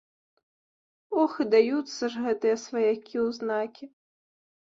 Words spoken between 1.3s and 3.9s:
і даюцца ж гэтыя сваякі ў знакі.